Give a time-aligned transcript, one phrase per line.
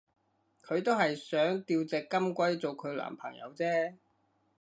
[0.63, 3.97] 佢都係想吊隻金龜做佢男朋友啫